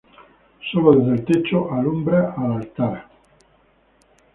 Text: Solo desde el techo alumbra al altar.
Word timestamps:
Solo 0.71 0.93
desde 0.93 1.13
el 1.13 1.25
techo 1.25 1.71
alumbra 1.71 2.33
al 2.35 2.53
altar. 2.53 3.07